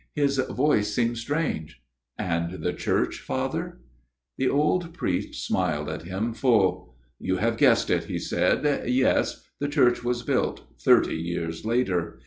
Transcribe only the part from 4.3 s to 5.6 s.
The old priest